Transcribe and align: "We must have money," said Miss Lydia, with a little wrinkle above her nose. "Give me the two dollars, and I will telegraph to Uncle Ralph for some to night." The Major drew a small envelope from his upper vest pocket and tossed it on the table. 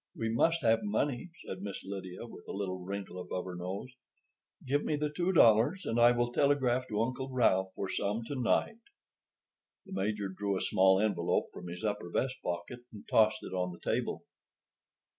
"We 0.15 0.29
must 0.29 0.63
have 0.63 0.81
money," 0.81 1.29
said 1.45 1.61
Miss 1.61 1.83
Lydia, 1.83 2.25
with 2.25 2.45
a 2.47 2.51
little 2.53 2.79
wrinkle 2.83 3.21
above 3.21 3.45
her 3.45 3.55
nose. 3.55 3.91
"Give 4.65 4.83
me 4.83 4.95
the 4.95 5.11
two 5.11 5.31
dollars, 5.31 5.85
and 5.85 5.99
I 5.99 6.09
will 6.11 6.31
telegraph 6.31 6.87
to 6.87 7.03
Uncle 7.03 7.29
Ralph 7.29 7.71
for 7.75 7.87
some 7.87 8.23
to 8.23 8.33
night." 8.33 8.79
The 9.85 9.93
Major 9.93 10.27
drew 10.29 10.57
a 10.57 10.61
small 10.61 10.99
envelope 10.99 11.51
from 11.53 11.67
his 11.67 11.83
upper 11.83 12.09
vest 12.09 12.37
pocket 12.43 12.79
and 12.91 13.07
tossed 13.07 13.43
it 13.43 13.53
on 13.53 13.71
the 13.71 13.79
table. 13.91 14.23